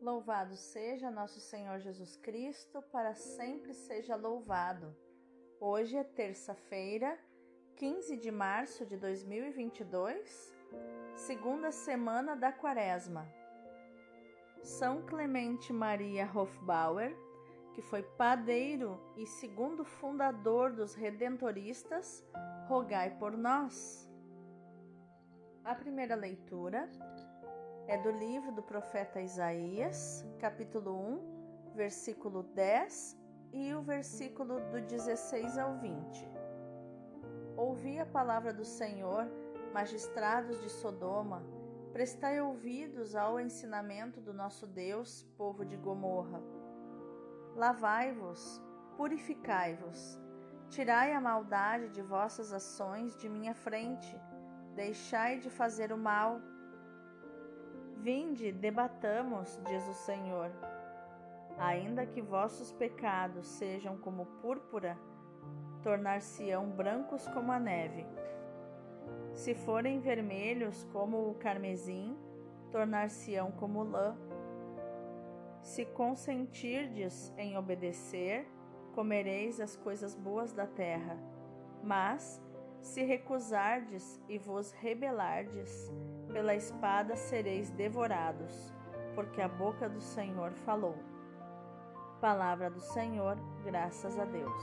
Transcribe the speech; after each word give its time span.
Louvado 0.00 0.56
seja 0.56 1.10
nosso 1.10 1.38
Senhor 1.40 1.78
Jesus 1.78 2.16
Cristo, 2.16 2.80
para 2.90 3.14
sempre 3.14 3.74
seja 3.74 4.16
louvado. 4.16 4.96
Hoje 5.60 5.94
é 5.94 6.02
terça-feira, 6.02 7.18
15 7.76 8.16
de 8.16 8.30
março 8.30 8.86
de 8.86 8.96
2022, 8.96 10.54
segunda 11.14 11.70
semana 11.70 12.34
da 12.34 12.50
Quaresma. 12.50 13.28
São 14.62 15.02
Clemente 15.04 15.70
Maria 15.70 16.30
Hofbauer, 16.34 17.14
que 17.74 17.82
foi 17.82 18.02
padeiro 18.02 18.98
e 19.18 19.26
segundo 19.26 19.84
fundador 19.84 20.72
dos 20.72 20.94
Redentoristas, 20.94 22.24
rogai 22.66 23.18
por 23.18 23.36
nós. 23.36 24.10
A 25.62 25.74
primeira 25.74 26.14
leitura 26.14 26.90
é 27.90 27.98
do 27.98 28.12
livro 28.12 28.52
do 28.52 28.62
profeta 28.62 29.20
Isaías, 29.20 30.24
capítulo 30.38 30.96
1, 30.96 31.72
versículo 31.74 32.44
10 32.44 33.18
e 33.52 33.74
o 33.74 33.82
versículo 33.82 34.60
do 34.70 34.80
16 34.80 35.58
ao 35.58 35.76
20. 35.76 36.28
Ouvi 37.56 37.98
a 37.98 38.06
palavra 38.06 38.52
do 38.52 38.64
Senhor, 38.64 39.26
magistrados 39.74 40.62
de 40.62 40.70
Sodoma, 40.70 41.42
prestai 41.92 42.40
ouvidos 42.40 43.16
ao 43.16 43.40
ensinamento 43.40 44.20
do 44.20 44.32
nosso 44.32 44.68
Deus, 44.68 45.24
povo 45.36 45.64
de 45.64 45.76
Gomorra. 45.76 46.40
Lavai-vos, 47.56 48.62
purificai-vos, 48.96 50.16
tirai 50.68 51.12
a 51.12 51.20
maldade 51.20 51.88
de 51.88 52.02
vossas 52.02 52.52
ações 52.52 53.16
de 53.16 53.28
minha 53.28 53.52
frente, 53.52 54.16
deixai 54.76 55.40
de 55.40 55.50
fazer 55.50 55.92
o 55.92 55.98
mal 55.98 56.40
Vinde, 58.02 58.50
debatamos, 58.50 59.60
diz 59.66 59.86
o 59.86 59.92
Senhor. 59.92 60.50
Ainda 61.58 62.06
que 62.06 62.22
vossos 62.22 62.72
pecados 62.72 63.46
sejam 63.46 63.98
como 63.98 64.24
púrpura, 64.40 64.96
tornar-se-ão 65.82 66.70
brancos 66.70 67.28
como 67.28 67.52
a 67.52 67.58
neve. 67.58 68.06
Se 69.34 69.54
forem 69.54 70.00
vermelhos 70.00 70.82
como 70.94 71.28
o 71.28 71.34
carmesim, 71.34 72.16
tornar-se-ão 72.72 73.52
como 73.52 73.82
lã. 73.82 74.16
Se 75.60 75.84
consentirdes 75.84 77.34
em 77.36 77.58
obedecer, 77.58 78.46
comereis 78.94 79.60
as 79.60 79.76
coisas 79.76 80.14
boas 80.14 80.54
da 80.54 80.66
terra. 80.66 81.18
Mas, 81.82 82.42
se 82.80 83.02
recusardes 83.02 84.18
e 84.26 84.38
vos 84.38 84.72
rebelardes, 84.72 85.92
pela 86.32 86.54
espada 86.54 87.16
sereis 87.16 87.70
devorados, 87.70 88.72
porque 89.14 89.40
a 89.40 89.48
boca 89.48 89.88
do 89.88 90.00
Senhor 90.00 90.52
falou. 90.52 90.96
Palavra 92.20 92.70
do 92.70 92.80
Senhor, 92.80 93.36
graças 93.64 94.18
a 94.18 94.24
Deus. 94.24 94.62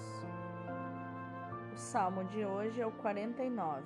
O 1.73 1.77
salmo 1.77 2.23
de 2.25 2.45
hoje 2.45 2.81
é 2.81 2.85
o 2.85 2.91
49. 2.91 3.83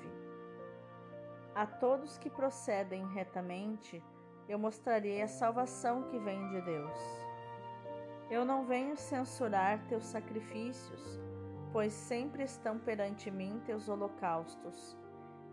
A 1.55 1.65
todos 1.65 2.17
que 2.17 2.29
procedem 2.29 3.05
retamente, 3.13 4.03
eu 4.47 4.59
mostrarei 4.59 5.21
a 5.21 5.27
salvação 5.27 6.03
que 6.03 6.19
vem 6.19 6.47
de 6.49 6.61
Deus. 6.61 6.97
Eu 8.29 8.45
não 8.45 8.65
venho 8.65 8.95
censurar 8.95 9.85
teus 9.87 10.05
sacrifícios, 10.05 11.19
pois 11.73 11.91
sempre 11.91 12.43
estão 12.43 12.79
perante 12.79 13.29
mim 13.29 13.61
teus 13.65 13.89
holocaustos 13.89 15.00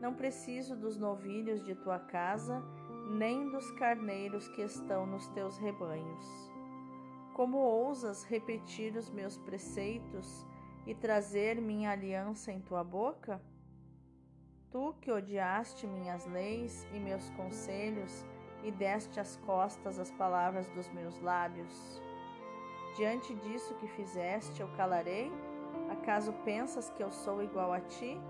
não 0.00 0.14
preciso 0.14 0.76
dos 0.76 0.96
novilhos 0.96 1.62
de 1.64 1.74
tua 1.74 1.98
casa, 1.98 2.62
nem 3.10 3.50
dos 3.50 3.70
carneiros 3.72 4.48
que 4.48 4.62
estão 4.62 5.06
nos 5.06 5.26
teus 5.28 5.58
rebanhos. 5.58 6.50
Como 7.34 7.58
ousas 7.58 8.24
repetir 8.24 8.96
os 8.96 9.10
meus 9.10 9.38
preceitos 9.38 10.46
e 10.86 10.94
trazer 10.94 11.60
minha 11.60 11.90
aliança 11.90 12.52
em 12.52 12.60
tua 12.60 12.82
boca? 12.84 13.40
Tu 14.70 14.94
que 15.00 15.10
odiaste 15.10 15.86
minhas 15.86 16.26
leis 16.26 16.86
e 16.92 16.98
meus 16.98 17.30
conselhos 17.30 18.24
e 18.62 18.70
deste 18.70 19.18
as 19.20 19.36
costas 19.36 19.98
às 19.98 20.10
palavras 20.10 20.68
dos 20.70 20.88
meus 20.90 21.18
lábios. 21.20 22.02
Diante 22.96 23.34
disso 23.36 23.74
que 23.76 23.86
fizeste, 23.88 24.60
eu 24.60 24.68
calarei? 24.76 25.30
Acaso 25.90 26.32
pensas 26.44 26.90
que 26.90 27.02
eu 27.02 27.10
sou 27.10 27.42
igual 27.42 27.72
a 27.72 27.80
ti? 27.80 28.20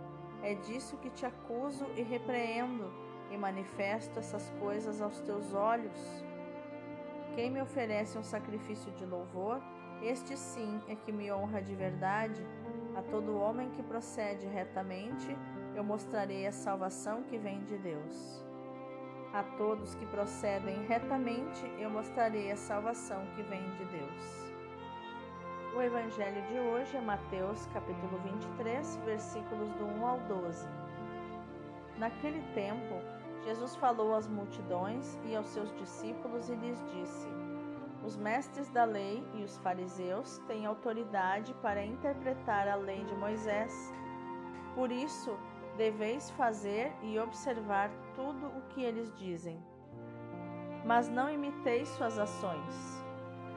É 0.43 0.55
disso 0.55 0.97
que 0.99 1.11
te 1.11 1.27
acuso 1.27 1.87
e 1.97 2.03
repreendo, 2.03 2.93
e 3.31 3.37
manifesto 3.37 4.19
essas 4.19 4.49
coisas 4.61 5.03
aos 5.03 5.21
teus 5.21 5.53
olhos. 5.53 6.25
Quem 7.35 7.51
me 7.51 7.61
oferece 7.61 8.17
um 8.17 8.23
sacrifício 8.23 8.91
de 8.93 9.05
louvor, 9.05 9.61
este 10.03 10.37
sim 10.37 10.81
é 10.89 10.95
que 10.95 11.13
me 11.13 11.31
honra 11.31 11.61
de 11.61 11.75
verdade. 11.75 12.45
A 12.97 13.03
todo 13.03 13.39
homem 13.39 13.71
que 13.71 13.83
procede 13.83 14.47
retamente, 14.47 15.37
eu 15.75 15.85
mostrarei 15.85 16.47
a 16.47 16.53
salvação 16.53 17.23
que 17.25 17.37
vem 17.37 17.63
de 17.65 17.77
Deus. 17.79 18.45
A 19.33 19.43
todos 19.43 19.95
que 19.95 20.07
procedem 20.07 20.87
retamente, 20.87 21.65
eu 21.79 21.91
mostrarei 21.91 22.51
a 22.51 22.57
salvação 22.57 23.27
que 23.37 23.43
vem 23.43 23.69
de 23.73 23.85
Deus. 23.85 24.48
O 25.79 25.81
evangelho 25.81 26.43
de 26.49 26.59
hoje 26.59 26.97
é 26.97 27.01
Mateus, 27.01 27.65
capítulo 27.67 28.19
23, 28.25 28.97
versículos 29.05 29.71
do 29.75 29.85
1 29.85 30.07
ao 30.09 30.19
12. 30.23 30.69
Naquele 31.97 32.43
tempo, 32.53 32.97
Jesus 33.45 33.77
falou 33.77 34.13
às 34.13 34.27
multidões 34.27 35.17
e 35.25 35.37
aos 35.37 35.47
seus 35.47 35.73
discípulos 35.77 36.51
e 36.51 36.57
lhes 36.57 36.85
disse: 36.91 37.29
Os 38.05 38.17
mestres 38.17 38.69
da 38.71 38.83
lei 38.83 39.23
e 39.35 39.45
os 39.45 39.57
fariseus 39.59 40.39
têm 40.49 40.67
autoridade 40.67 41.55
para 41.63 41.85
interpretar 41.85 42.67
a 42.67 42.75
lei 42.75 43.05
de 43.05 43.15
Moisés. 43.15 43.95
Por 44.75 44.91
isso, 44.91 45.39
deveis 45.77 46.29
fazer 46.31 46.93
e 47.05 47.21
observar 47.21 47.89
tudo 48.17 48.49
o 48.49 48.63
que 48.71 48.83
eles 48.83 49.15
dizem. 49.15 49.63
Mas 50.85 51.09
não 51.09 51.31
imiteis 51.31 51.87
suas 51.91 52.19
ações 52.19 53.07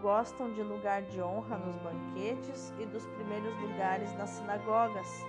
gostam 0.00 0.50
de 0.52 0.62
lugar 0.62 1.02
de 1.02 1.20
honra 1.20 1.58
nos 1.58 1.76
banquetes 1.82 2.72
e 2.78 2.86
dos 2.86 3.06
primeiros 3.06 3.54
lugares 3.60 4.12
nas 4.16 4.30
sinagogas. 4.30 5.24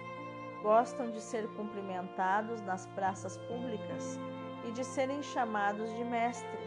Gostam 0.61 1.11
de 1.11 1.19
ser 1.19 1.47
cumprimentados 1.55 2.61
nas 2.61 2.85
praças 2.87 3.37
públicas 3.37 4.19
e 4.67 4.71
de 4.71 4.83
serem 4.83 5.21
chamados 5.21 5.93
de 5.95 6.03
mestre. 6.03 6.59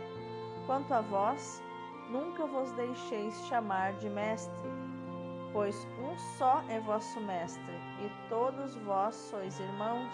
Quanto 0.66 0.92
a 0.92 1.00
vós, 1.00 1.62
nunca 2.10 2.46
vos 2.46 2.72
deixeis 2.72 3.34
chamar 3.46 3.94
de 3.94 4.08
mestre, 4.10 4.70
pois 5.52 5.86
um 5.98 6.18
só 6.36 6.62
é 6.68 6.80
vosso 6.80 7.20
mestre, 7.20 7.74
e 8.00 8.28
todos 8.28 8.74
vós 8.76 9.14
sois 9.14 9.58
irmãos. 9.60 10.12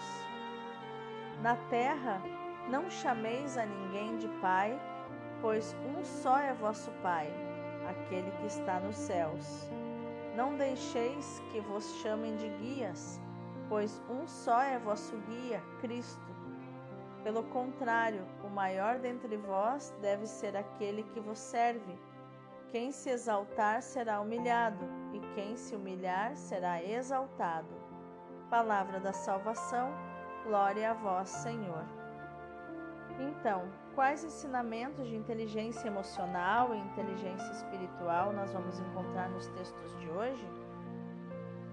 Na 1.41 1.55
terra, 1.69 2.21
não 2.69 2.89
chameis 2.89 3.57
a 3.57 3.65
ninguém 3.65 4.17
de 4.17 4.27
pai, 4.39 4.79
pois 5.41 5.75
um 5.83 6.03
só 6.03 6.37
é 6.37 6.53
vosso 6.53 6.91
pai 7.01 7.50
aquele 7.91 8.31
que 8.31 8.47
está 8.47 8.79
nos 8.79 8.95
céus. 8.95 9.69
Não 10.35 10.55
deixeis 10.55 11.41
que 11.51 11.59
vos 11.61 11.85
chamem 12.01 12.35
de 12.35 12.49
guias, 12.49 13.19
pois 13.69 14.01
um 14.09 14.27
só 14.27 14.61
é 14.61 14.79
vosso 14.79 15.15
guia, 15.27 15.61
Cristo. 15.79 16.31
Pelo 17.23 17.43
contrário, 17.43 18.25
o 18.43 18.49
maior 18.49 18.97
dentre 18.97 19.37
vós 19.37 19.95
deve 20.01 20.25
ser 20.25 20.57
aquele 20.57 21.03
que 21.03 21.19
vos 21.19 21.37
serve. 21.37 21.99
Quem 22.71 22.91
se 22.91 23.09
exaltar 23.09 23.81
será 23.81 24.21
humilhado, 24.21 24.85
e 25.13 25.19
quem 25.35 25.55
se 25.55 25.75
humilhar 25.75 26.35
será 26.35 26.81
exaltado. 26.81 27.75
Palavra 28.49 28.99
da 28.99 29.13
salvação, 29.13 29.91
glória 30.45 30.91
a 30.91 30.93
vós, 30.93 31.29
Senhor. 31.29 32.00
Então, 33.21 33.63
quais 33.93 34.23
ensinamentos 34.23 35.07
de 35.07 35.15
inteligência 35.15 35.87
emocional 35.87 36.73
e 36.73 36.79
inteligência 36.79 37.51
espiritual 37.51 38.33
nós 38.33 38.51
vamos 38.51 38.79
encontrar 38.79 39.29
nos 39.29 39.47
textos 39.47 39.99
de 39.99 40.09
hoje? 40.09 40.49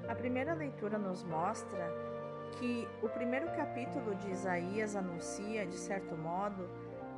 A 0.09 0.15
primeira 0.15 0.53
leitura 0.53 0.99
nos 0.99 1.25
mostra 1.25 1.91
que 2.59 2.87
o 3.03 3.09
primeiro 3.09 3.47
capítulo 3.53 4.15
de 4.17 4.31
Isaías 4.31 4.95
anuncia, 4.95 5.67
de 5.67 5.77
certo 5.77 6.17
modo, 6.17 6.69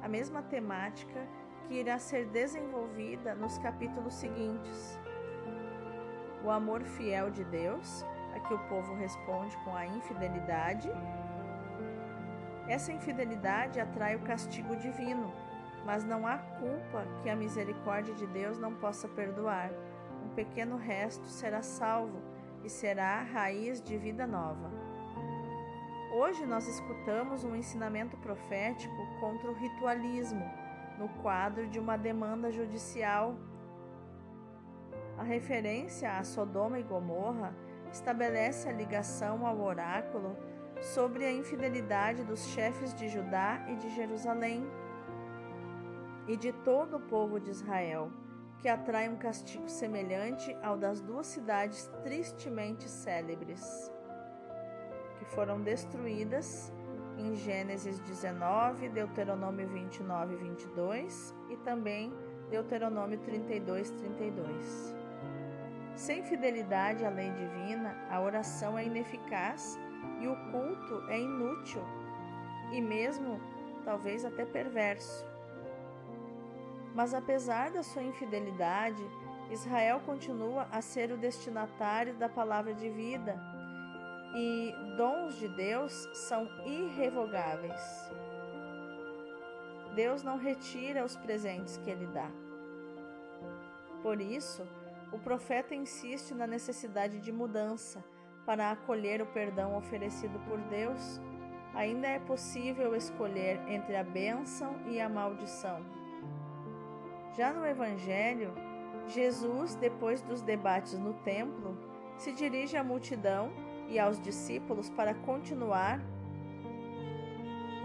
a 0.02 0.08
mesma 0.08 0.42
temática 0.42 1.26
que 1.66 1.74
irá 1.74 1.98
ser 1.98 2.26
desenvolvida 2.26 3.34
nos 3.34 3.58
capítulos 3.58 4.14
seguintes. 4.14 4.98
O 6.44 6.50
amor 6.50 6.82
fiel 6.82 7.30
de 7.30 7.44
Deus, 7.44 8.04
a 8.34 8.40
que 8.40 8.54
o 8.54 8.58
povo 8.68 8.94
responde 8.94 9.56
com 9.58 9.74
a 9.74 9.86
infidelidade. 9.86 10.90
Essa 12.70 12.92
infidelidade 12.92 13.80
atrai 13.80 14.14
o 14.14 14.20
castigo 14.20 14.76
divino, 14.76 15.34
mas 15.84 16.04
não 16.04 16.24
há 16.24 16.38
culpa 16.38 17.04
que 17.20 17.28
a 17.28 17.34
misericórdia 17.34 18.14
de 18.14 18.28
Deus 18.28 18.60
não 18.60 18.72
possa 18.72 19.08
perdoar. 19.08 19.72
Um 20.24 20.28
pequeno 20.36 20.76
resto 20.76 21.26
será 21.26 21.62
salvo 21.62 22.22
e 22.62 22.70
será 22.70 23.18
a 23.18 23.22
raiz 23.24 23.82
de 23.82 23.98
vida 23.98 24.24
nova. 24.24 24.70
Hoje 26.14 26.46
nós 26.46 26.68
escutamos 26.68 27.42
um 27.42 27.56
ensinamento 27.56 28.16
profético 28.18 29.04
contra 29.18 29.50
o 29.50 29.54
ritualismo, 29.54 30.48
no 30.96 31.08
quadro 31.22 31.66
de 31.66 31.80
uma 31.80 31.98
demanda 31.98 32.52
judicial. 32.52 33.34
A 35.18 35.24
referência 35.24 36.16
a 36.16 36.22
Sodoma 36.22 36.78
e 36.78 36.84
Gomorra 36.84 37.52
estabelece 37.90 38.68
a 38.68 38.72
ligação 38.72 39.44
ao 39.44 39.60
oráculo 39.60 40.36
sobre 40.80 41.24
a 41.24 41.32
infidelidade 41.32 42.24
dos 42.24 42.46
chefes 42.48 42.94
de 42.94 43.08
Judá 43.08 43.64
e 43.68 43.76
de 43.76 43.90
Jerusalém 43.90 44.66
e 46.26 46.36
de 46.36 46.52
todo 46.52 46.96
o 46.96 47.00
povo 47.00 47.38
de 47.38 47.50
Israel, 47.50 48.10
que 48.58 48.68
atrai 48.68 49.08
um 49.08 49.16
castigo 49.16 49.68
semelhante 49.68 50.56
ao 50.62 50.76
das 50.76 51.00
duas 51.00 51.26
cidades 51.26 51.90
tristemente 52.02 52.88
célebres 52.88 53.90
que 55.18 55.24
foram 55.26 55.60
destruídas 55.60 56.72
em 57.18 57.34
Gênesis 57.34 57.98
19, 58.00 58.88
Deuteronômio 58.88 59.68
29 59.68 60.34
e 60.34 60.36
22 60.38 61.34
e 61.50 61.56
também 61.58 62.12
Deuteronômio 62.48 63.18
32, 63.18 63.90
32. 63.90 64.94
Sem 65.94 66.22
fidelidade 66.22 67.04
à 67.04 67.10
lei 67.10 67.30
divina, 67.32 67.94
a 68.08 68.20
oração 68.20 68.78
é 68.78 68.86
ineficaz 68.86 69.78
e 70.20 70.28
o 70.28 70.36
culto 70.50 71.04
é 71.08 71.18
inútil 71.18 71.82
e 72.72 72.80
mesmo 72.80 73.40
talvez 73.84 74.24
até 74.24 74.44
perverso. 74.44 75.24
Mas 76.94 77.14
apesar 77.14 77.70
da 77.70 77.82
sua 77.82 78.02
infidelidade, 78.02 79.02
Israel 79.50 80.00
continua 80.04 80.68
a 80.70 80.80
ser 80.80 81.10
o 81.10 81.16
destinatário 81.16 82.14
da 82.14 82.28
palavra 82.28 82.74
de 82.74 82.88
vida 82.88 83.36
e 84.34 84.72
dons 84.96 85.36
de 85.36 85.48
Deus 85.48 85.92
são 86.14 86.48
irrevogáveis. 86.64 87.80
Deus 89.94 90.22
não 90.22 90.36
retira 90.36 91.04
os 91.04 91.16
presentes 91.16 91.76
que 91.78 91.90
ele 91.90 92.06
dá. 92.06 92.30
Por 94.02 94.20
isso, 94.20 94.62
o 95.12 95.18
profeta 95.18 95.74
insiste 95.74 96.32
na 96.32 96.46
necessidade 96.46 97.18
de 97.18 97.32
mudança 97.32 98.04
para 98.44 98.70
acolher 98.70 99.20
o 99.22 99.26
perdão 99.26 99.76
oferecido 99.76 100.38
por 100.48 100.58
Deus. 100.62 101.20
Ainda 101.74 102.08
é 102.08 102.18
possível 102.18 102.96
escolher 102.96 103.60
entre 103.68 103.96
a 103.96 104.02
bênção 104.02 104.74
e 104.86 105.00
a 105.00 105.08
maldição. 105.08 105.80
Já 107.36 107.52
no 107.52 107.64
Evangelho, 107.64 108.52
Jesus, 109.06 109.74
depois 109.76 110.20
dos 110.22 110.42
debates 110.42 110.98
no 110.98 111.14
templo, 111.14 111.76
se 112.16 112.32
dirige 112.32 112.76
à 112.76 112.84
multidão 112.84 113.50
e 113.88 113.98
aos 113.98 114.20
discípulos 114.20 114.90
para 114.90 115.14
continuar 115.14 116.00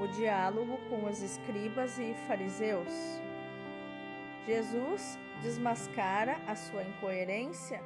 o 0.01 0.07
diálogo 0.07 0.77
com 0.89 1.05
os 1.05 1.21
escribas 1.21 1.97
e 1.97 2.13
fariseus. 2.27 2.93
Jesus 4.45 5.17
desmascara 5.41 6.37
a 6.47 6.55
sua 6.55 6.83
incoerência, 6.83 7.81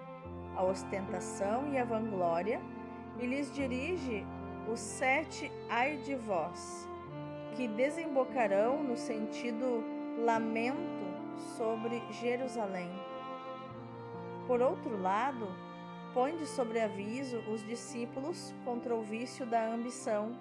a 0.60 0.64
ostentação 0.64 1.72
e 1.72 1.78
a 1.78 1.86
vanglória 1.86 2.60
e 3.18 3.26
lhes 3.26 3.50
dirige 3.54 4.26
os 4.70 4.78
sete 4.78 5.50
ai 5.70 5.96
de 5.98 6.16
vós, 6.16 6.86
que 7.56 7.66
desembocarão 7.66 8.84
no 8.84 8.98
sentido 8.98 9.82
lamento 10.26 10.78
sobre 11.56 12.04
Jerusalém. 12.12 12.92
Por 14.48 14.62
outro 14.62 15.02
lado, 15.02 15.48
põe 16.14 16.36
de 16.36 16.46
sobreaviso 16.46 17.38
os 17.50 17.66
discípulos 17.66 18.54
contra 18.66 18.94
o 18.94 19.02
vício 19.02 19.46
da 19.46 19.66
ambição, 19.66 20.34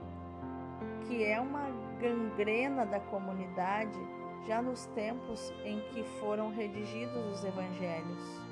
que 1.06 1.22
é 1.24 1.40
uma 1.40 1.70
gangrena 2.00 2.84
da 2.84 2.98
comunidade 2.98 4.00
já 4.48 4.60
nos 4.60 4.84
tempos 4.86 5.52
em 5.64 5.80
que 5.92 6.02
foram 6.18 6.50
redigidos 6.50 7.24
os 7.34 7.44
evangelhos. 7.44 8.47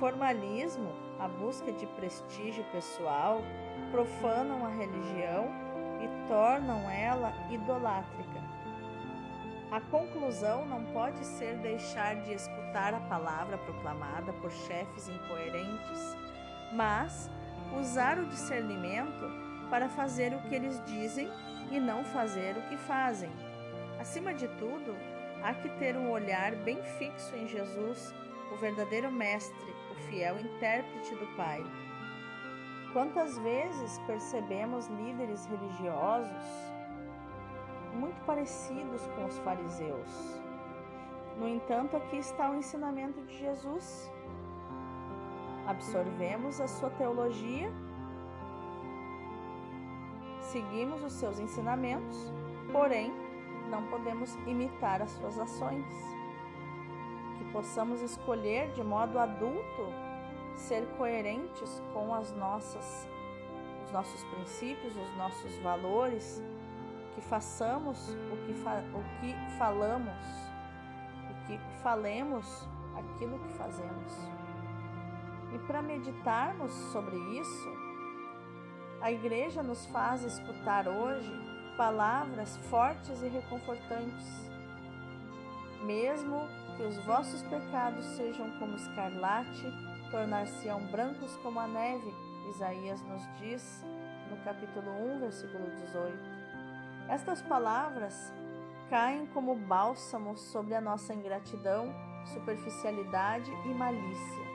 Formalismo, 0.00 0.94
a 1.18 1.28
busca 1.28 1.70
de 1.70 1.86
prestígio 1.88 2.64
pessoal, 2.72 3.42
profanam 3.90 4.64
a 4.64 4.70
religião 4.70 5.50
e 6.00 6.26
tornam 6.26 6.88
ela 6.88 7.34
idolátrica. 7.50 8.40
A 9.70 9.78
conclusão 9.78 10.64
não 10.64 10.82
pode 10.86 11.22
ser 11.22 11.58
deixar 11.58 12.16
de 12.22 12.32
escutar 12.32 12.94
a 12.94 13.00
palavra 13.00 13.58
proclamada 13.58 14.32
por 14.32 14.50
chefes 14.50 15.06
incoerentes, 15.06 16.16
mas 16.72 17.30
usar 17.78 18.18
o 18.18 18.26
discernimento 18.26 19.30
para 19.68 19.90
fazer 19.90 20.32
o 20.32 20.40
que 20.48 20.54
eles 20.54 20.82
dizem 20.86 21.30
e 21.70 21.78
não 21.78 22.04
fazer 22.06 22.56
o 22.56 22.62
que 22.70 22.76
fazem. 22.78 23.30
Acima 24.00 24.32
de 24.32 24.48
tudo, 24.48 24.96
há 25.42 25.52
que 25.52 25.68
ter 25.78 25.94
um 25.94 26.10
olhar 26.10 26.54
bem 26.56 26.82
fixo 26.98 27.36
em 27.36 27.46
Jesus, 27.46 28.14
o 28.50 28.56
verdadeiro 28.56 29.12
Mestre, 29.12 29.79
fiel 30.08 30.40
intérprete 30.40 31.14
do 31.14 31.26
Pai. 31.36 31.62
Quantas 32.92 33.38
vezes 33.38 33.98
percebemos 34.06 34.86
líderes 34.88 35.46
religiosos 35.46 36.70
muito 37.94 38.20
parecidos 38.24 39.06
com 39.08 39.26
os 39.26 39.38
fariseus. 39.38 40.40
No 41.38 41.48
entanto, 41.48 41.96
aqui 41.96 42.16
está 42.16 42.50
o 42.50 42.56
ensinamento 42.56 43.20
de 43.22 43.38
Jesus. 43.38 44.10
Absorvemos 45.66 46.60
a 46.60 46.66
sua 46.66 46.90
teologia, 46.90 47.70
seguimos 50.40 51.02
os 51.04 51.12
seus 51.12 51.38
ensinamentos, 51.38 52.32
porém, 52.72 53.12
não 53.70 53.86
podemos 53.86 54.34
imitar 54.46 55.00
as 55.00 55.10
suas 55.12 55.38
ações. 55.38 55.86
Possamos 57.52 58.00
escolher 58.00 58.72
de 58.72 58.82
modo 58.82 59.18
adulto 59.18 59.92
ser 60.56 60.86
coerentes 60.96 61.82
com 61.92 62.14
as 62.14 62.32
nossas 62.32 63.08
os 63.84 63.92
nossos 63.92 64.22
princípios, 64.24 64.94
os 64.96 65.16
nossos 65.16 65.58
valores, 65.58 66.40
que 67.14 67.20
façamos 67.20 67.98
o 68.32 68.46
que, 68.46 68.54
fa 68.54 68.82
o 68.94 69.20
que 69.20 69.34
falamos 69.58 70.14
e 71.28 71.34
que 71.46 71.58
falemos 71.82 72.68
aquilo 72.96 73.38
que 73.40 73.52
fazemos. 73.54 74.12
E 75.52 75.58
para 75.66 75.82
meditarmos 75.82 76.72
sobre 76.92 77.16
isso, 77.38 77.68
a 79.00 79.10
igreja 79.10 79.62
nos 79.62 79.84
faz 79.86 80.22
escutar 80.22 80.86
hoje 80.86 81.32
palavras 81.76 82.56
fortes 82.68 83.20
e 83.22 83.28
reconfortantes. 83.28 84.50
Mesmo 85.82 86.46
que 86.76 86.82
os 86.82 86.96
vossos 87.04 87.42
pecados 87.42 88.04
sejam 88.16 88.50
como 88.58 88.76
escarlate, 88.76 89.64
tornar-se-ão 90.10 90.80
brancos 90.86 91.36
como 91.38 91.60
a 91.60 91.66
neve, 91.66 92.12
Isaías 92.50 93.00
nos 93.02 93.22
diz 93.38 93.84
no 94.30 94.36
capítulo 94.44 94.90
1, 95.16 95.20
versículo 95.20 95.70
18. 95.70 96.16
Estas 97.08 97.42
palavras 97.42 98.32
caem 98.88 99.26
como 99.26 99.54
bálsamo 99.54 100.36
sobre 100.36 100.74
a 100.74 100.80
nossa 100.80 101.14
ingratidão, 101.14 101.94
superficialidade 102.24 103.50
e 103.64 103.68
malícia. 103.68 104.50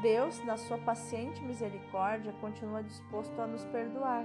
Deus, 0.00 0.42
na 0.44 0.56
sua 0.56 0.78
paciente 0.78 1.42
misericórdia, 1.42 2.32
continua 2.40 2.82
disposto 2.82 3.40
a 3.40 3.46
nos 3.46 3.64
perdoar. 3.66 4.24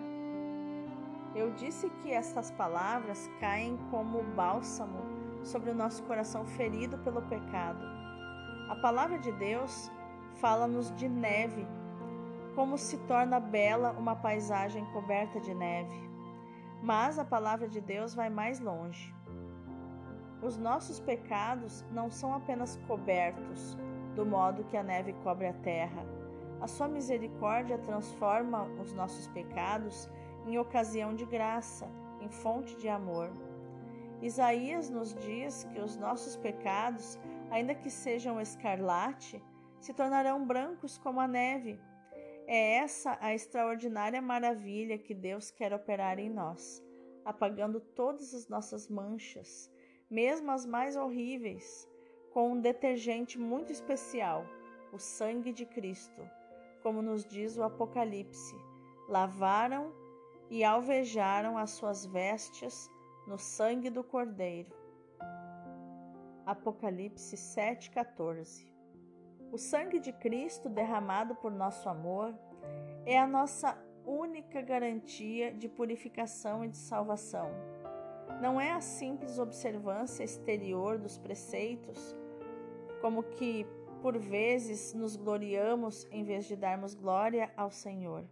Eu 1.34 1.52
disse 1.52 1.90
que 2.02 2.12
estas 2.12 2.52
palavras 2.52 3.30
caem 3.40 3.78
como 3.90 4.22
bálsamo 4.36 5.21
sobre 5.44 5.72
o 5.72 5.76
nosso 5.76 6.04
coração 6.04 6.46
ferido 6.46 6.98
pelo 7.00 7.22
pecado. 7.24 7.84
A 8.70 8.76
palavra 8.76 9.18
de 9.20 9.32
Deus 9.34 9.92
fala-nos 10.40 10.96
de 10.96 11.08
neve, 11.08 11.68
como 12.56 12.78
se 12.78 12.98
torna 13.00 13.40
bela 13.40 13.92
uma 13.92 14.16
paisagem 14.16 14.86
coberta 14.94 15.40
de 15.40 15.54
neve. 15.54 16.10
Mas 16.82 17.20
a 17.20 17.26
palavra 17.26 17.68
de 17.68 17.80
Deus 17.80 18.14
vai 18.14 18.30
mais 18.30 18.60
longe. 18.60 19.14
Os 20.42 20.58
nossos 20.58 21.00
pecados 21.00 21.86
não 21.92 22.10
são 22.10 22.34
apenas 22.34 22.76
cobertos, 22.88 23.78
do 24.16 24.26
modo 24.26 24.64
que 24.64 24.76
a 24.76 24.84
neve 24.84 25.14
cobre 25.24 25.48
a 25.48 25.54
terra. 25.54 26.04
A 26.60 26.68
sua 26.68 26.88
misericórdia 26.88 27.78
transforma 27.78 28.64
os 28.82 28.94
nossos 28.94 29.28
pecados 29.28 30.10
em 30.46 30.58
ocasião 30.58 31.14
de 31.14 31.26
graça, 31.26 31.88
em 32.20 32.30
fonte 32.30 32.76
de 32.78 32.88
amor. 32.90 33.30
Isaías 34.22 34.88
nos 34.88 35.16
diz 35.16 35.63
que 35.63 35.80
os 35.80 35.98
nossos 35.98 36.38
pecados, 36.38 37.20
ainda 37.50 37.74
que 37.74 37.90
sejam 37.90 38.40
escarlate, 38.40 39.44
se 39.80 39.94
tornarão 39.94 40.46
brancos 40.46 40.98
como 41.00 41.20
a 41.20 41.28
neve. 41.28 41.80
É 42.46 42.75
essa 42.75 43.18
a 43.20 43.34
extraordinária 43.34 44.22
maravilha 44.22 44.98
que 44.98 45.16
Deus 45.16 45.50
quer 45.50 45.74
operar 45.74 46.20
em 46.20 46.30
nós, 46.30 46.84
apagando 47.25 47.80
todas 47.80 48.34
as 48.36 48.48
nossas 48.48 48.88
manchas, 48.88 49.72
mesmo 50.10 50.51
as 50.51 50.68
mais 50.68 50.96
horríveis, 50.96 51.90
com 52.32 52.51
um 52.51 52.62
detergente 52.62 53.40
muito 53.40 53.72
especial, 53.72 54.46
o 54.94 55.00
sangue 55.00 55.51
de 55.51 55.66
Cristo, 55.66 56.22
como 56.84 57.01
nos 57.01 57.25
diz 57.25 57.58
o 57.58 57.63
Apocalipse. 57.63 58.56
Lavaram 59.08 59.92
e 60.50 60.63
alvejaram 60.63 61.58
as 61.58 61.72
suas 61.72 62.06
vestes 62.06 62.90
no 63.32 63.38
sangue 63.38 63.90
do 63.90 64.04
Cordeiro. 64.04 64.76
Apocalipse 66.46 67.38
7,14 67.38 68.68
O 69.54 69.58
sangue 69.58 70.02
de 70.02 70.12
Cristo 70.12 70.68
derramado 70.68 71.34
por 71.36 71.50
nosso 71.50 71.88
amor 71.88 72.38
é 73.06 73.18
a 73.18 73.26
nossa 73.26 73.82
única 74.06 74.62
garantia 74.62 75.54
de 75.54 75.70
purificação 75.70 76.66
e 76.66 76.68
de 76.68 76.76
salvação. 76.76 77.50
Não 78.42 78.60
é 78.60 78.74
a 78.74 78.82
simples 78.82 79.40
observância 79.40 80.26
exterior 80.26 80.98
dos 80.98 81.18
preceitos, 81.18 82.14
como 83.00 83.24
que 83.24 83.66
por 84.02 84.18
vezes 84.18 84.94
nos 84.94 85.16
gloriamos 85.16 86.06
em 86.12 86.26
vez 86.26 86.44
de 86.44 86.58
darmos 86.58 86.94
glória 86.94 87.50
ao 87.56 87.72
Senhor. 87.72 88.26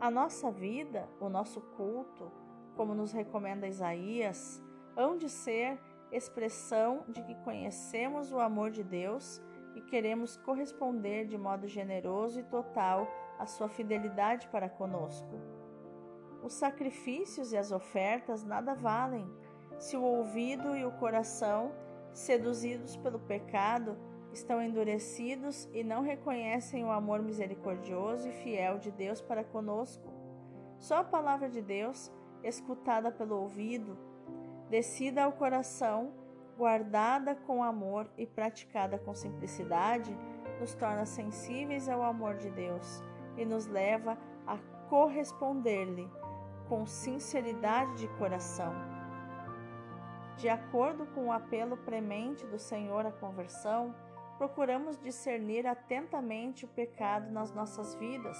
A 0.00 0.10
nossa 0.10 0.50
vida, 0.50 1.08
o 1.20 1.28
nosso 1.28 1.60
culto, 1.60 2.47
como 2.78 2.94
nos 2.94 3.10
recomenda 3.10 3.66
Isaías, 3.66 4.62
hão 4.96 5.18
de 5.18 5.28
ser 5.28 5.80
expressão 6.12 7.02
de 7.08 7.20
que 7.24 7.34
conhecemos 7.42 8.30
o 8.30 8.38
amor 8.38 8.70
de 8.70 8.84
Deus 8.84 9.42
e 9.74 9.80
queremos 9.80 10.36
corresponder 10.36 11.26
de 11.26 11.36
modo 11.36 11.66
generoso 11.66 12.38
e 12.38 12.44
total 12.44 13.08
à 13.36 13.46
sua 13.46 13.68
fidelidade 13.68 14.46
para 14.46 14.68
conosco. 14.68 15.28
Os 16.40 16.52
sacrifícios 16.52 17.52
e 17.52 17.56
as 17.56 17.72
ofertas 17.72 18.44
nada 18.44 18.76
valem 18.76 19.28
se 19.76 19.96
o 19.96 20.02
ouvido 20.02 20.76
e 20.76 20.84
o 20.84 20.92
coração, 20.92 21.72
seduzidos 22.12 22.96
pelo 22.96 23.18
pecado, 23.18 23.98
estão 24.32 24.62
endurecidos 24.62 25.68
e 25.72 25.82
não 25.82 26.00
reconhecem 26.02 26.84
o 26.84 26.92
amor 26.92 27.22
misericordioso 27.22 28.28
e 28.28 28.32
fiel 28.32 28.78
de 28.78 28.92
Deus 28.92 29.20
para 29.20 29.42
conosco. 29.42 30.12
Só 30.78 30.98
a 30.98 31.04
palavra 31.04 31.48
de 31.48 31.60
Deus 31.60 32.12
escutada 32.42 33.10
pelo 33.10 33.36
ouvido, 33.40 33.96
descida 34.68 35.24
ao 35.24 35.32
coração, 35.32 36.12
guardada 36.56 37.34
com 37.34 37.62
amor 37.62 38.08
e 38.16 38.26
praticada 38.26 38.98
com 38.98 39.14
simplicidade, 39.14 40.16
nos 40.60 40.74
torna 40.74 41.06
sensíveis 41.06 41.88
ao 41.88 42.02
amor 42.02 42.36
de 42.36 42.50
Deus 42.50 43.02
e 43.36 43.44
nos 43.44 43.66
leva 43.66 44.18
a 44.46 44.58
corresponder-lhe 44.88 46.10
com 46.68 46.86
sinceridade 46.86 47.96
de 47.96 48.08
coração. 48.18 48.72
De 50.36 50.48
acordo 50.48 51.06
com 51.06 51.26
o 51.26 51.32
apelo 51.32 51.76
premente 51.76 52.46
do 52.46 52.58
Senhor 52.58 53.06
à 53.06 53.10
conversão, 53.10 53.94
procuramos 54.36 54.98
discernir 54.98 55.66
atentamente 55.66 56.64
o 56.64 56.68
pecado 56.68 57.30
nas 57.32 57.52
nossas 57.52 57.94
vidas, 57.96 58.38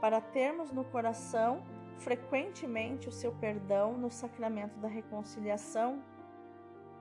para 0.00 0.20
termos 0.20 0.70
no 0.70 0.84
coração 0.84 1.62
frequentemente 1.98 3.08
o 3.08 3.12
seu 3.12 3.32
perdão 3.32 3.96
no 3.96 4.10
sacramento 4.10 4.78
da 4.78 4.88
reconciliação. 4.88 6.02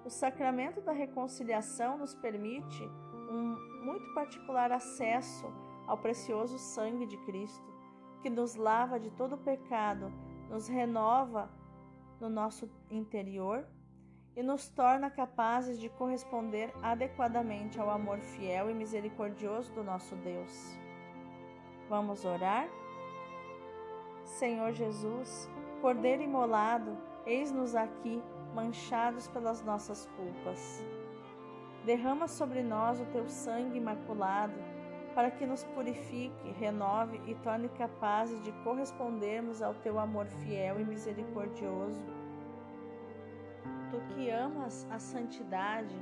O 0.06 0.10
sacramento 0.10 0.82
da 0.82 0.92
reconciliação 0.92 1.98
nos 1.98 2.16
permite 2.16 2.84
um 3.30 3.56
muito 3.84 4.13
particular 4.13 4.72
acesso 4.72 5.46
ao 5.86 5.98
precioso 5.98 6.58
sangue 6.58 7.06
de 7.06 7.18
Cristo, 7.25 7.66
que 8.22 8.30
nos 8.30 8.56
lava 8.56 9.00
de 9.00 9.12
todo 9.12 9.38
pecado, 9.38 10.12
nos 10.50 10.68
renova 10.68 11.50
no 12.20 12.30
nosso 12.30 12.70
interior 12.89 13.66
e 14.36 14.44
nos 14.44 14.70
torna 14.70 15.10
capazes 15.10 15.80
de 15.80 15.89
corresponder 15.89 16.74
adequadamente 16.82 17.80
ao 17.80 17.89
amor 17.89 18.20
fiel 18.20 18.70
e 18.70 18.74
misericordioso 18.74 19.74
do 19.74 19.84
nosso 19.84 20.16
Deus. 20.16 20.77
Vamos 21.89 22.24
orar? 22.25 22.68
Senhor 24.28 24.74
Jesus, 24.74 25.50
Cordeiro 25.82 26.22
imolado, 26.22 26.98
eis-nos 27.26 27.76
aqui, 27.76 28.22
manchados 28.54 29.28
pelas 29.30 29.64
nossas 29.64 30.06
culpas. 30.18 30.84
Derrama 31.86 32.28
sobre 32.28 32.62
nós 32.62 33.00
o 33.00 33.06
teu 33.06 33.28
sangue 33.30 33.78
imaculado, 33.78 34.54
para 35.16 35.32
que 35.32 35.46
nos 35.46 35.64
purifique, 35.64 36.52
renove 36.60 37.22
e 37.26 37.36
torne 37.36 37.70
capazes 37.70 38.44
de 38.44 38.52
correspondermos 38.64 39.62
ao 39.62 39.74
teu 39.76 39.98
amor 39.98 40.28
fiel 40.28 40.80
e 40.80 40.84
misericordioso. 40.84 42.06
Tu 43.90 44.14
que 44.14 44.30
amas 44.30 44.86
a 44.92 45.00
santidade 45.00 45.96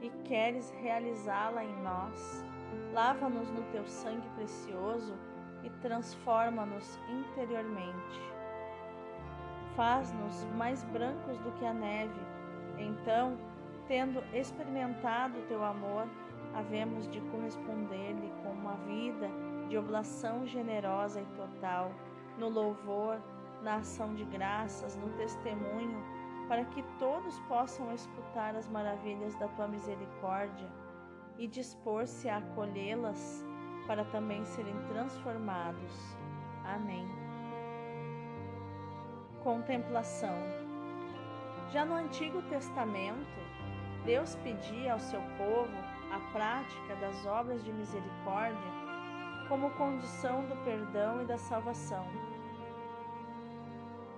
e 0.00 0.08
queres 0.24 0.70
realizá-la 0.80 1.64
em 1.64 1.82
nós, 1.82 2.44
lava-nos 2.92 3.50
no 3.50 3.62
teu 3.72 3.84
sangue 3.88 4.28
precioso 4.36 5.18
e 5.62 5.70
transforma-nos 5.80 6.98
interiormente. 7.08 8.20
Faz-nos 9.76 10.44
mais 10.56 10.82
brancos 10.84 11.38
do 11.38 11.52
que 11.52 11.64
a 11.64 11.72
neve. 11.72 12.20
Então, 12.78 13.38
tendo 13.88 14.22
experimentado 14.34 15.40
teu 15.48 15.64
amor, 15.64 16.06
havemos 16.54 17.08
de 17.08 17.20
corresponder-lhe 17.20 18.32
com 18.42 18.50
uma 18.50 18.74
vida 18.86 19.28
de 19.68 19.78
oblação 19.78 20.46
generosa 20.46 21.20
e 21.20 21.26
total, 21.36 21.90
no 22.38 22.48
louvor, 22.48 23.20
na 23.62 23.76
ação 23.76 24.14
de 24.14 24.24
graças, 24.24 24.96
no 24.96 25.08
testemunho, 25.16 26.02
para 26.48 26.64
que 26.66 26.82
todos 26.98 27.38
possam 27.40 27.92
escutar 27.94 28.54
as 28.56 28.68
maravilhas 28.68 29.34
da 29.36 29.48
tua 29.48 29.68
misericórdia 29.68 30.68
e 31.38 31.46
dispor-se 31.46 32.28
a 32.28 32.38
acolhê-las 32.38 33.46
para 33.86 34.04
também 34.04 34.44
serem 34.44 34.76
transformados. 34.88 36.16
Amém. 36.64 37.08
Contemplação. 39.42 40.36
Já 41.72 41.84
no 41.84 41.94
Antigo 41.94 42.42
Testamento, 42.42 43.40
Deus 44.04 44.34
pedia 44.36 44.92
ao 44.92 45.00
seu 45.00 45.20
povo 45.36 45.72
a 46.12 46.20
prática 46.32 46.94
das 46.96 47.24
obras 47.24 47.64
de 47.64 47.72
misericórdia 47.72 48.82
como 49.48 49.70
condição 49.70 50.44
do 50.46 50.56
perdão 50.64 51.22
e 51.22 51.26
da 51.26 51.38
salvação. 51.38 52.06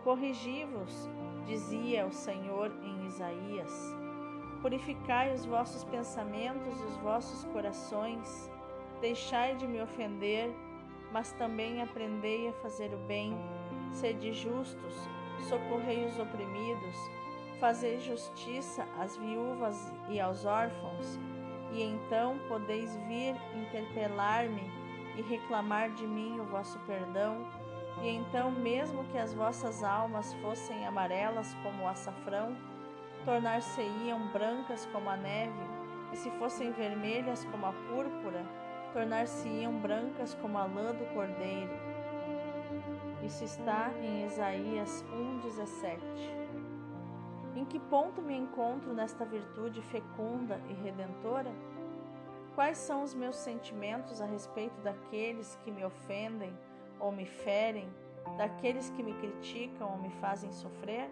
Corrigi-vos, 0.03 1.09
dizia 1.47 2.07
o 2.07 2.13
Senhor 2.13 2.71
em 2.83 3.07
Isaías, 3.07 3.73
purificai 4.61 5.33
os 5.33 5.45
vossos 5.45 5.85
pensamentos 5.85 6.81
e 6.81 6.85
os 6.85 6.97
vossos 6.99 7.45
corações 7.47 8.51
Deixai 9.05 9.55
de 9.55 9.67
me 9.67 9.83
ofender, 9.83 10.51
mas 11.13 11.31
também 11.33 11.83
aprendei 11.83 12.49
a 12.49 12.55
fazer 12.55 12.91
o 12.95 12.97
bem. 13.07 13.37
Sede 13.93 14.33
justos, 14.33 14.95
socorrei 15.47 16.07
os 16.07 16.19
oprimidos, 16.19 16.97
fazei 17.61 18.01
justiça 18.01 18.89
às 18.99 19.15
viúvas 19.19 19.93
e 20.09 20.19
aos 20.19 20.47
órfãos, 20.47 21.21
e 21.71 21.83
então 21.83 22.39
podeis 22.49 22.97
vir 23.07 23.37
interpelar-me 23.55 24.73
e 25.19 25.21
reclamar 25.21 25.91
de 25.91 26.07
mim 26.07 26.41
o 26.41 26.45
vosso 26.45 26.79
perdão. 26.87 27.47
E 28.03 28.09
então, 28.09 28.51
mesmo 28.51 29.05
que 29.13 29.19
as 29.19 29.35
vossas 29.35 29.85
almas 29.85 30.33
fossem 30.41 30.87
amarelas 30.87 31.55
como 31.63 31.83
o 31.83 31.89
açafrão, 31.89 32.57
tornar-se-iam 33.27 34.29
brancas 34.33 34.87
como 34.87 35.11
a 35.11 35.17
neve, 35.19 35.63
e 36.11 36.17
se 36.17 36.31
fossem 36.39 36.73
vermelhas 36.73 37.45
como 37.45 37.67
a 37.67 37.73
púrpura, 37.91 38.65
tornar-se-iam 38.95 39.77
brancas 39.81 40.35
como 40.35 40.57
a 40.57 40.65
lã 40.67 40.95
do 40.95 41.05
cordeiro. 41.13 41.73
Isso 43.25 43.43
está 43.43 43.91
em 44.01 44.25
Isaías 44.25 45.05
1,17. 45.43 45.99
Em 47.57 47.65
que 47.65 47.81
ponto 47.81 48.23
me 48.23 48.37
encontro 48.37 48.95
nesta 48.95 49.25
virtude 49.25 49.83
fecunda 49.83 50.61
e 50.69 50.75
redentora? 50.75 51.51
Quais 52.55 52.79
são 52.79 53.03
os 53.03 53.13
meus 53.15 53.35
sentimentos 53.35 54.21
a 54.21 54.27
respeito 54.27 54.81
daqueles 54.81 55.59
que 55.65 55.73
me 55.73 55.85
ofendem 55.85 56.57
ou 57.01 57.11
me 57.11 57.27
ferem, 57.27 57.89
daqueles 58.39 58.91
que 58.91 59.03
me 59.03 59.15
criticam 59.15 59.91
ou 59.91 59.99
me 59.99 60.11
fazem 60.21 60.53
sofrer? 60.53 61.11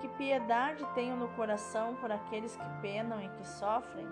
Que 0.00 0.08
piedade 0.08 0.82
tenho 0.94 1.14
no 1.14 1.28
coração 1.36 1.94
por 1.96 2.10
aqueles 2.10 2.56
que 2.56 2.80
penam 2.80 3.20
e 3.20 3.28
que 3.28 3.46
sofrem? 3.46 4.06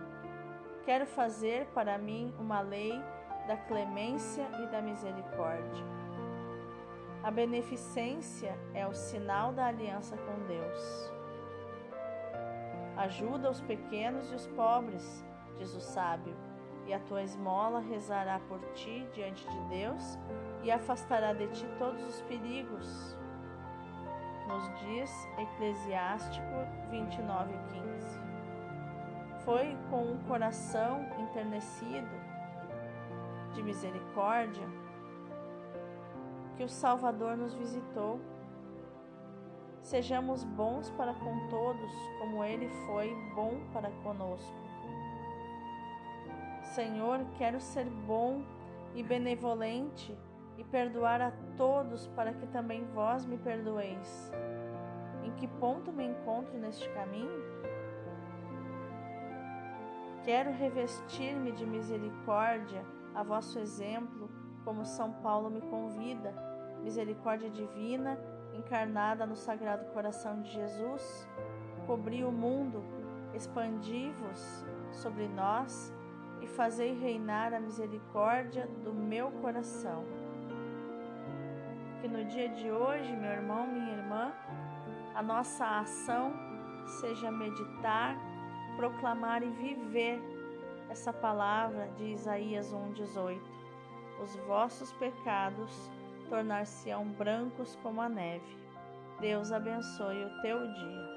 Quero 0.91 1.07
fazer 1.07 1.67
para 1.67 1.97
mim 1.97 2.35
uma 2.37 2.61
lei 2.61 3.01
da 3.47 3.57
clemência 3.57 4.45
e 4.61 4.67
da 4.73 4.83
misericórdia. 4.83 5.85
A 7.23 7.31
beneficência 7.31 8.59
é 8.75 8.85
o 8.85 8.93
sinal 8.93 9.53
da 9.53 9.67
aliança 9.67 10.17
com 10.17 10.47
Deus. 10.49 11.13
Ajuda 12.97 13.53
os 13.53 13.61
pequenos 13.61 14.33
e 14.33 14.35
os 14.35 14.49
pobres, 14.49 15.25
diz 15.59 15.73
o 15.77 15.81
sábio, 15.81 16.37
e 16.89 16.93
a 16.93 16.99
tua 16.99 17.23
esmola 17.23 17.79
rezará 17.79 18.41
por 18.49 18.59
ti 18.73 19.09
diante 19.13 19.49
de 19.49 19.61
Deus 19.69 20.19
e 20.65 20.73
afastará 20.73 21.33
de 21.33 21.47
ti 21.53 21.69
todos 21.79 22.03
os 22.03 22.21
perigos. 22.23 23.17
Nos 24.49 24.69
diz 24.81 25.29
Eclesiástico 25.39 26.67
29, 26.91 27.53
15. 27.53 28.30
Foi 29.51 29.77
com 29.91 30.13
um 30.13 30.19
coração 30.29 31.05
enternecido 31.19 32.09
de 33.53 33.61
misericórdia 33.65 34.65
que 36.57 36.63
o 36.63 36.69
Salvador 36.69 37.37
nos 37.37 37.53
visitou. 37.55 38.21
Sejamos 39.83 40.45
bons 40.45 40.89
para 40.91 41.13
com 41.15 41.49
todos, 41.49 41.91
como 42.21 42.45
Ele 42.45 42.69
foi 42.87 43.13
bom 43.35 43.61
para 43.73 43.91
conosco. 44.05 44.55
Senhor, 46.63 47.19
quero 47.37 47.61
ser 47.61 47.91
bom 48.07 48.45
e 48.95 49.03
benevolente 49.03 50.17
e 50.59 50.63
perdoar 50.63 51.21
a 51.21 51.33
todos 51.57 52.07
para 52.07 52.33
que 52.33 52.47
também 52.47 52.85
vós 52.95 53.27
me 53.27 53.37
perdoeis. 53.37 54.33
Em 55.25 55.33
que 55.33 55.49
ponto 55.49 55.91
me 55.91 56.05
encontro 56.05 56.57
neste 56.57 56.89
caminho? 56.91 57.50
Quero 60.25 60.51
revestir-me 60.53 61.53
de 61.53 61.65
misericórdia 61.65 62.85
a 63.15 63.23
vosso 63.23 63.59
exemplo, 63.59 64.31
como 64.65 64.85
São 64.85 65.13
Paulo 65.15 65.51
me 65.51 65.61
convida, 65.63 66.35
misericórdia 66.83 67.51
divina 67.51 68.19
encarnada 68.55 69.27
no 69.27 69.35
Sagrado 69.35 69.87
Coração 69.93 70.43
de 70.43 70.51
Jesus, 70.51 71.29
cobri 71.87 72.23
o 72.25 72.31
mundo, 72.31 72.83
expandi-vos 73.35 74.65
sobre 74.93 75.27
nós 75.29 75.93
e 76.41 76.47
fazei 76.47 76.99
reinar 76.99 77.55
a 77.55 77.61
misericórdia 77.61 78.67
do 78.85 78.93
meu 78.93 79.31
coração. 79.31 80.05
Que 82.01 82.09
no 82.09 82.25
dia 82.25 82.49
de 82.49 82.71
hoje, 82.71 83.15
meu 83.17 83.31
irmão, 83.31 83.67
minha 83.67 83.93
irmã, 83.93 84.33
a 85.15 85.23
nossa 85.23 85.81
ação 85.81 86.33
seja 87.01 87.31
meditar, 87.31 88.17
proclamar 88.81 89.43
e 89.43 89.51
viver 89.51 90.19
essa 90.89 91.13
palavra 91.13 91.87
de 91.99 92.13
Isaías 92.13 92.73
1,18. 92.73 93.39
Os 94.23 94.35
vossos 94.47 94.91
pecados 94.95 95.91
tornar-se-ão 96.31 97.05
brancos 97.05 97.77
como 97.83 98.01
a 98.01 98.09
neve. 98.09 98.57
Deus 99.21 99.53
abençoe 99.53 100.25
o 100.25 100.41
teu 100.41 100.67
dia. 100.73 101.10